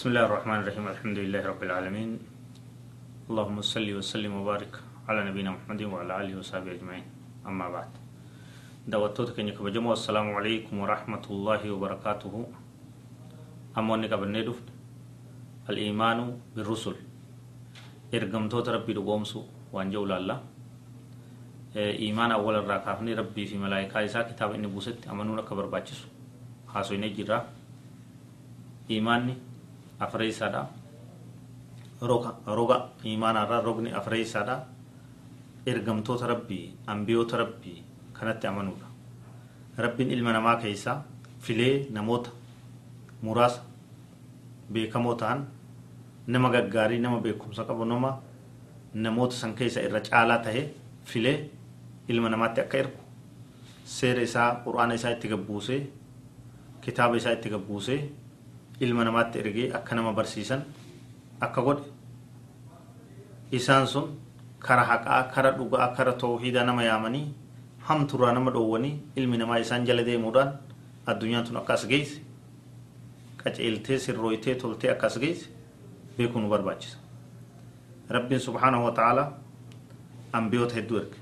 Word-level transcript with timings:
بسم 0.00 0.16
الله 0.16 0.26
الرحمن 0.32 0.58
الرحيم 0.64 0.84
الحمد 0.96 1.18
لله 1.28 1.42
رب 1.52 1.62
العالمين 1.68 2.10
اللهم 3.28 3.58
صل 3.60 3.84
وسلم 4.00 4.32
وبارك 4.32 4.72
على 5.04 5.20
نبينا 5.28 5.50
محمد 5.56 5.80
وعلى 5.92 6.12
اله 6.20 6.40
وصحبه 6.40 6.72
اجمعين 6.80 7.04
اما 7.44 7.66
بعد 7.68 7.90
دعوتك 8.88 9.36
كن 9.36 9.52
كبجمو 9.52 9.92
السلام 9.92 10.28
عليكم 10.38 10.72
ورحمه 10.72 11.24
الله 11.34 11.62
وبركاته 11.74 12.34
اموني 13.76 14.06
قبل 14.12 14.32
دفت 14.48 14.66
الايمان 15.68 16.18
بالرسل 16.56 16.96
ارغمتوت 18.16 18.66
ربي 18.76 18.92
دغومسو 18.96 19.40
وانجو 19.74 20.02
الله 20.08 20.38
إيمان 21.76 22.30
أول 22.40 22.54
الراكافني 22.64 23.12
ربي 23.20 23.44
في 23.50 23.56
ملائكة 23.60 23.96
إسا 24.08 24.20
كتاب 24.32 24.56
إني 24.56 24.68
بوست 24.72 25.04
أمنونا 25.12 25.44
كبر 25.44 25.66
باتشسو 25.68 26.08
حاسو 26.72 26.96
إني 26.96 27.12
جرا 27.12 27.38
إيماني 28.90 29.49
afreeysaadha 30.06 30.62
roga 32.10 32.30
roga 32.58 32.76
imaanaarraa 33.04 33.60
rogni 33.68 33.92
afreeysaadha 34.00 34.56
ergamtoota 35.66 36.26
rabbii 36.32 36.64
ambiyoota 36.86 37.36
rabbii 37.42 37.78
kanatti 38.18 38.46
amanuudha 38.46 38.86
rabbiin 39.78 40.10
ilma 40.10 40.32
namaa 40.32 40.56
keessaa 40.62 41.02
filee 41.40 41.86
namoota 41.90 42.30
muraasa 43.22 43.60
beekamoo 44.72 45.14
ta'an 45.14 45.44
nama 46.26 46.50
gaggaarii 46.50 46.98
nama 46.98 47.20
beekumsa 47.20 47.64
qabu 47.64 47.84
nama 47.84 48.10
namoota 48.94 49.36
san 49.36 49.54
keessa 49.54 49.80
irra 49.88 50.00
caalaa 50.00 50.38
tahe 50.46 50.62
filee 51.04 51.36
ilma 52.08 52.28
namaatti 52.28 52.60
akka 52.60 52.78
ergu 52.78 52.98
seera 53.84 54.22
isaa 54.22 54.48
quraana 54.64 54.94
isaa 54.94 55.10
itti 55.16 55.28
gabbuusee 55.28 55.80
kitaaba 56.80 57.16
isaa 57.16 57.32
itti 57.36 57.48
gabbuusee 57.50 58.00
ilma 58.80 59.04
namaatti 59.04 59.38
ergee 59.42 59.68
akka 59.78 59.94
nama 59.94 60.12
barsiisan 60.12 60.62
akka 61.40 61.62
godhe 61.62 61.84
isaan 63.58 63.86
sun 63.86 64.16
kara 64.58 64.84
haqaa 64.90 65.22
kara 65.34 65.50
dhugaa 65.58 65.88
kara 65.96 66.12
tawhiidaa 66.24 66.64
nama 66.64 66.82
yaamanii 66.84 67.26
hamturraa 67.88 68.32
nama 68.32 68.50
dhoowwanii 68.56 68.94
ilmi 69.16 69.38
namaa 69.38 69.58
isaan 69.64 69.86
jala 69.86 70.02
deemuudhaan 70.08 70.52
addunyaan 71.06 71.44
tun 71.46 71.56
akkas 71.62 71.86
geesse 71.92 72.20
qaceeltee 73.42 73.98
sirrooytee 74.04 74.54
toltee 74.54 74.90
akkas 74.96 75.18
geesse 75.24 75.46
beekuu 76.16 76.40
nu 76.40 76.48
barbaachisa 76.48 76.98
rabbiin 78.16 78.40
subhaanahu 78.40 78.84
wa 78.84 78.92
ta'ala 79.00 79.24
ambiyoota 80.32 80.74
hedduu 80.80 80.98
erge 81.02 81.16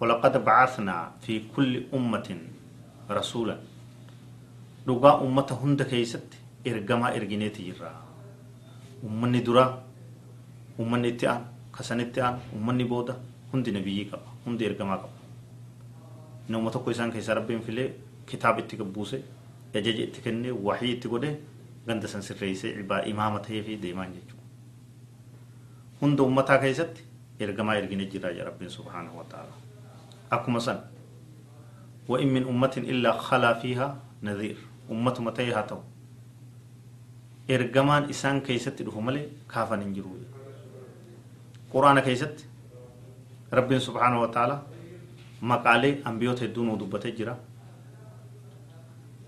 ولقد 0.00 0.44
بعثنا 0.44 1.10
في 1.24 1.42
كل 1.56 1.82
أمة 1.94 2.28
رسولا 3.10 3.56
dhugaa 4.86 5.18
ummata 5.24 5.54
hunda 5.54 5.84
keessatti 5.84 6.36
ergamaa 6.70 7.10
ergineeti 7.18 7.64
jirra. 7.64 7.90
Uummanni 9.02 9.42
duraa 9.46 9.68
uummanni 10.78 11.08
itti 11.08 11.26
aan 11.26 11.46
kasanitti 11.72 12.20
aan 12.20 12.40
uummanni 12.52 12.84
booda 12.84 13.14
hundi 13.52 13.72
nabiyyii 13.72 14.08
qaba 14.10 14.34
hundi 14.46 14.64
ergamaa 14.64 14.98
qaba. 14.98 15.16
Nama 16.48 16.70
tokko 16.70 16.90
isaan 16.90 17.12
keessa 17.12 17.34
rabbiin 17.34 17.62
filee 17.62 17.88
kitaaba 18.26 18.60
itti 18.60 18.76
buuse 18.76 19.22
ajaja 19.74 20.02
itti 20.04 20.20
kennee 20.22 20.52
wahii 20.52 20.92
itti 20.96 21.08
godhee 21.08 21.36
ganda 21.86 22.08
san 22.08 22.22
sirreessee 22.22 22.74
imaama 23.06 23.38
ta'ee 23.40 23.62
fi 23.62 23.78
deemaan 23.82 24.12
jechuudha. 24.14 24.42
Hunda 26.00 26.22
ummataa 26.22 26.58
keessatti 26.58 27.04
ergamaa 27.40 27.74
ergine 27.74 28.06
jira 28.06 28.30
rabbiin 28.44 28.70
subhaanahu 28.70 29.18
wa 29.18 29.24
ta'ala. 29.24 29.52
Akkuma 30.30 30.60
san 30.60 30.80
wa'in 32.08 32.28
min 32.28 32.44
ummatin 32.44 32.84
illaa 32.84 33.18
khalaa 33.18 33.54
fiihaa 33.54 33.96
nadhiir 34.22 34.56
ummatuma 34.88 35.32
ta'ee 35.32 35.52
haa 35.52 35.62
ta'u. 35.62 35.82
Ergamaan 37.48 38.10
isaan 38.10 38.40
keessatti 38.42 38.84
dhufu 38.86 39.00
malee 39.00 39.28
kaafan 39.46 39.82
hin 39.82 39.94
jiru. 39.94 40.16
Quraana 41.72 42.02
keessatti 42.02 42.44
rabbiin 43.52 43.80
subhaanahu 43.80 44.22
wa 44.22 44.28
ta'ala 44.28 44.56
maqaalee 45.40 46.00
ambiyoota 46.04 46.40
hedduu 46.46 46.64
nuu 46.64 46.78
dubbatee 46.78 47.12
jira. 47.12 47.36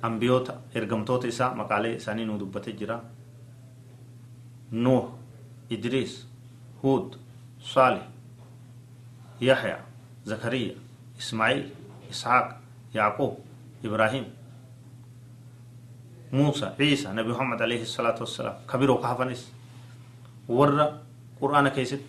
Ambiyoota 0.02 0.54
ergamtoota 0.74 1.26
isaa 1.26 1.54
maqaalee 1.54 1.94
isaanii 1.94 2.24
nuu 2.26 2.38
dubbatee 2.40 2.72
jira. 2.72 3.00
Nuuh 4.70 5.10
idriis 5.70 6.26
huud 6.82 7.18
saalih 7.60 8.02
yaxya 9.40 9.78
zakariya 10.26 10.74
ismaa'iil 11.18 11.64
isxaaq 12.10 12.56
yaaqub 12.94 13.38
ibraahim 13.84 14.24
موسى 16.32 16.76
عيسى 16.80 17.08
نبي 17.08 17.32
محمد 17.32 17.62
عليه 17.62 17.82
الصلاة 17.82 18.20
والسلام. 18.20 18.56
كبير 18.68 18.90
وقافنس 18.90 19.52
ور 20.48 20.92
قرآن 21.40 21.68
كيست 21.68 22.04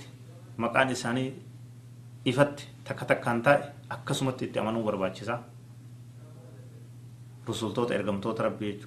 مكان 0.58 0.90
إساني 0.92 1.34
إفت 2.28 2.68
تك 2.86 3.00
تك 3.00 3.20
كانتا 3.22 3.74
أكسمت 3.92 4.44
إتأمنوا 4.44 4.84
برباچسا 4.84 5.36
رسولتوت 7.50 7.92
إرغمتوت 7.92 8.42
ربي 8.42 8.80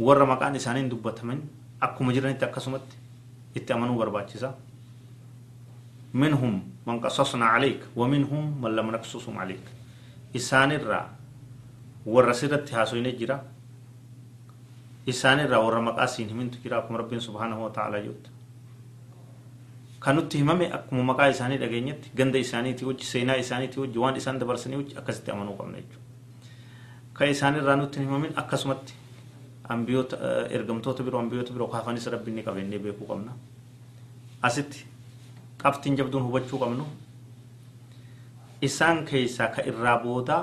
ور 0.00 0.24
مكان 0.24 0.54
إساني 0.56 0.88
دبتمن 0.88 1.40
أكو 1.82 2.04
مجرن 2.04 2.36
أكسمت 2.36 2.86
إتأمنوا 3.56 3.96
برباچسا 3.96 4.50
منهم 6.14 6.62
من 6.86 7.00
قصصنا 7.00 7.46
عليك 7.46 7.80
ومنهم 7.96 8.62
من 8.62 8.76
لم 8.76 8.90
نقصصهم 8.90 9.38
عليك. 9.38 9.64
إسان 10.36 10.72
الرا 10.72 11.10
ور 12.06 12.32
سرت 12.32 12.74
هاسوين 12.74 13.16
جرا 13.16 13.57
isaan 15.12 15.38
irraa 15.44 15.60
warra 15.66 15.80
maqaa 15.88 16.06
siin 16.14 16.28
himintu 16.32 16.58
jira 16.64 16.76
akkuma 16.80 16.98
rabbiin 17.02 17.20
subhaanahu 17.28 17.62
wa 17.66 17.70
ta'ala 17.76 17.98
jettu 18.06 18.30
kan 20.04 20.16
nutti 20.16 20.38
himame 20.42 20.66
akkuma 20.78 21.02
maqaa 21.12 21.28
isaanii 21.34 21.58
dhageenyetti 21.62 22.10
ganda 22.18 22.38
isaaniitii 22.38 22.86
wajji 22.90 23.04
seenaa 23.12 23.36
isaaniitii 23.44 23.80
wajji 23.84 23.98
waan 24.04 24.16
isaan 24.20 24.38
dabarsanii 24.40 24.76
wajji 24.80 24.94
akkasitti 25.00 25.30
amanuu 25.34 25.56
qabna 25.60 25.76
jechuudha 25.80 26.06
kan 27.18 27.28
isaan 27.34 27.56
irraa 27.60 27.76
nutti 27.80 27.98
himamin 28.04 28.32
akkasumatti 28.42 28.94
ambiyoota 29.74 30.16
ergamtoota 30.58 31.02
biroo 31.06 31.20
ambiyoota 31.24 31.52
biroo 31.52 31.68
kaafanis 31.74 32.06
rabbiin 32.14 32.36
ni 32.36 32.42
qabennee 32.48 32.78
beekuu 32.84 33.06
qabna 33.10 33.32
asitti 34.48 34.84
qabxiin 35.62 35.96
jabduun 35.98 36.24
hubachuu 36.28 36.58
qabnu 36.64 36.84
isaan 38.68 39.04
keessaa 39.10 39.48
ka 39.54 39.62
irraa 39.70 39.98
boodaa 40.04 40.42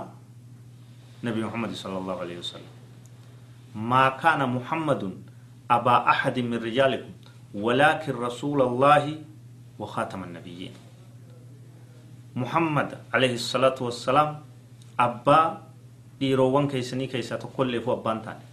nabi 1.23 1.41
muhammad 1.43 1.71
sallallahu 1.83 2.19
alaihi 2.25 2.39
wasallam 2.43 2.71
ما 3.75 4.09
كان 4.09 4.39
محمد 4.49 5.03
أبا 5.71 5.95
أحد 6.09 6.39
من 6.39 6.57
رجالكم 6.63 7.11
ولكن 7.53 8.13
رسول 8.15 8.61
الله 8.61 9.03
وخاتم 9.79 10.23
النبيين 10.23 10.73
محمد 12.35 12.89
عليه 13.13 13.33
الصلاة 13.35 13.75
والسلام 13.81 14.29
أبا 14.99 15.39
dhiiroowwan 16.19 16.67
keessanii 16.71 17.07
keessaa 17.11 17.37
tokkollee 17.37 17.79
fu 17.83 17.91
abbaan 17.91 18.21
taane 18.23 18.45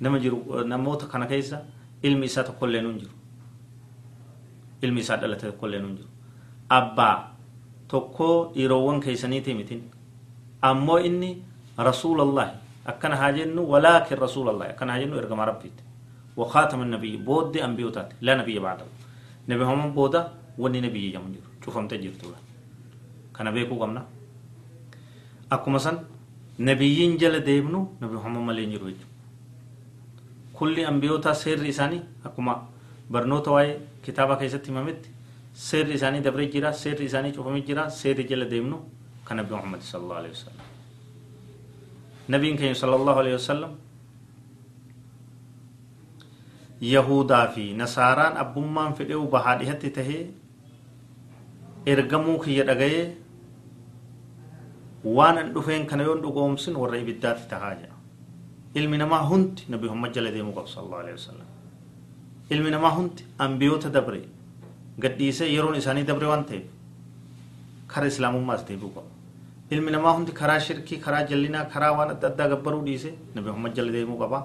nama 0.00 0.18
jiru 0.18 0.38
namoota 0.66 1.06
kana 1.06 1.26
keessa 1.30 1.60
ilmi 2.02 2.26
isaa 2.26 2.42
tokkollee 2.48 2.80
nun 2.82 2.98
jiru 2.98 3.14
ilmi 4.82 5.00
isaa 5.00 5.16
dhalate 5.22 5.46
tokkollee 5.46 5.78
nun 5.84 5.94
jiru 5.96 6.08
abbaa 6.78 7.30
tokkoo 7.88 8.50
dhiiroowwan 8.56 8.98
keessaniiti 9.06 9.54
mitin 9.54 9.84
ammoo 10.70 10.98
inni 10.98 11.30
rasuulallahi 11.78 12.50
akkana 12.92 13.16
haa 13.20 13.32
jennu 13.38 13.60
walaakin 13.72 14.18
rasuulallahi 14.26 14.70
akkana 14.74 14.92
haa 14.92 15.02
jennu 15.02 15.18
ergama 15.24 15.46
rabbiiti 15.52 15.82
وخاتم 16.36 16.82
النبي. 16.82 17.16
بود 17.24 17.56
أنبيوتات. 17.56 18.20
لا 18.20 18.36
نبي 18.36 18.60
بعده. 18.60 18.84
نبي 19.48 19.64
هم 19.64 19.96
بودا 19.96 20.20
وني 20.58 20.80
نبي 20.84 21.08
جم 21.16 21.32
جرو 21.32 21.64
شوفهم 21.64 21.88
تجرتوا 21.88 22.36
كان 23.32 23.48
بيكو 23.56 23.80
قمنا 23.80 24.04
أكو 25.52 25.70
مثلا 25.70 26.04
نبيين 26.60 27.16
جل 27.16 27.40
ديبنو. 27.40 27.80
نبي 28.02 28.16
هم 28.20 28.46
ملين 28.46 28.68
جرو 28.72 28.92
كل 30.52 30.76
أنبيوتا 30.80 31.32
سير 31.32 31.68
إساني. 31.68 32.04
أكو 32.26 32.40
ما 32.44 32.68
برنوتا 33.08 33.50
واي 33.50 33.80
كتابة 34.04 34.34
كيسة 34.36 34.58
تمامت. 34.58 35.00
سير 35.54 35.88
إساني 35.94 36.20
دبري 36.20 36.52
جرا 36.52 36.70
سير 36.82 37.00
إساني 37.00 37.32
شوفهم 37.32 37.56
جرا 37.64 37.88
سير 37.88 38.20
جل 38.28 38.44
ديبنو. 38.44 38.78
كان 39.24 39.36
نبي 39.40 39.54
محمد 39.54 39.80
صلى 39.80 40.02
الله 40.04 40.16
عليه 40.20 40.32
وسلم. 40.36 40.65
كين 42.30 42.74
صلى 42.74 42.94
الله 42.96 43.14
عليه 43.22 43.34
وسلم 43.34 43.72
yahudaa 46.80 47.48
fi 47.54 47.72
nasaaraan 47.74 48.36
abbummaan 48.36 48.92
fedhee 48.98 49.20
bahaadhihatti 49.34 49.90
tahee 49.98 50.24
ergamuu 51.92 52.36
kiyya 52.44 52.64
dhagayee 52.68 53.16
waan 55.16 55.38
an 55.42 55.48
dhufeen 55.54 55.86
kana 55.92 56.02
yoon 56.08 56.20
dhugoomsin 56.24 56.76
warra 56.82 56.98
ibiddaatti 57.04 57.48
tahaa 57.52 57.72
jedha 57.80 57.96
ilmi 58.80 58.98
namaa 59.02 59.22
hundi 59.30 59.62
nabi 59.74 59.86
muhammad 59.88 60.12
jala 60.18 60.30
deemuu 60.36 60.54
qabu 60.58 60.68
sallallahu 60.74 61.02
alaihi 61.04 61.18
wasallam 61.20 61.48
ilmi 62.56 62.70
namaa 62.76 62.92
hundi 62.98 63.22
ambiyoota 63.46 63.88
dabre 63.96 64.22
gadhiisee 65.04 65.48
yeroon 65.56 65.76
isaanii 65.82 66.04
dabre 66.12 66.26
waan 66.32 66.44
ta'eef 66.50 66.66
kara 67.94 68.06
islaamummaas 68.14 68.68
deebi'uu 68.68 68.92
qaba 68.96 69.10
ilmi 69.70 69.90
namaa 69.94 70.12
hundi 70.16 70.32
karaa 70.40 70.60
shirkii 70.66 70.98
karaa 71.04 71.22
jallinaa 71.30 71.64
karaa 71.72 71.92
waan 71.98 72.10
adda 72.14 72.26
addaa 72.32 72.48
gabbaruu 72.52 72.82
dhiise 72.88 73.10
nabi 73.34 73.48
muhammad 73.50 73.72
jala 73.78 73.90
deemuu 73.96 74.18
qaba 74.22 74.38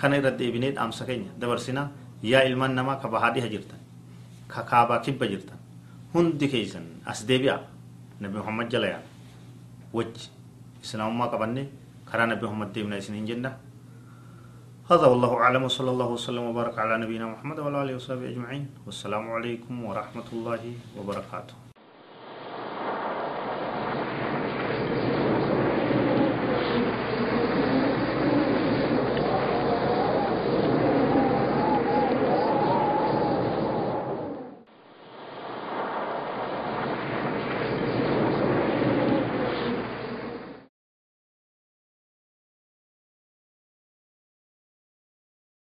kana 0.00 0.16
irra 0.20 0.30
deebinee 0.40 0.70
dhaamsa 0.76 1.04
keenya 1.08 1.30
dabarsina 1.40 1.82
yaa 2.32 2.42
ilmaan 2.50 2.74
namaa 2.78 2.96
ka 3.02 3.08
bahaa 3.14 3.30
dhiha 3.34 3.48
jirtan 3.54 3.80
ka 4.52 4.60
kaabaa 4.70 5.00
kibba 5.04 5.26
jirtan 5.32 5.58
hundi 6.14 6.46
keessan 6.52 6.86
as 7.12 7.20
deebi'a 7.28 7.56
nabi 8.22 8.36
muhammad 8.40 8.68
jala 8.72 8.86
yaa 8.94 9.02
wajji 9.98 10.24
islaamummaa 10.84 11.28
qabanne 11.34 11.62
karaa 12.10 12.26
nabi 12.32 12.44
muhammad 12.48 12.70
deemna 12.74 12.96
isiniin 13.04 13.26
jenna 13.32 13.52
هذا 14.92 15.06
والله 15.12 15.32
أعلم 15.44 15.62
وصلى 15.68 15.90
الله 15.94 16.08
وسلم 16.18 16.42
وبارك 16.50 16.74
على 16.82 16.94
نبينا 17.06 17.26
محمد 17.32 17.56
وعلى 17.62 17.76
آله 17.82 17.94
وصحبه 18.02 18.26
أجمعين 18.34 18.64
والسلام 18.86 19.24
عليكم 19.36 19.74
ورحمة 19.88 20.28
الله 20.34 20.62
وبركاته 20.98 21.54